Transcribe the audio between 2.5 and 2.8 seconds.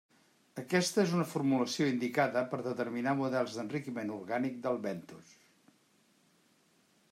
per a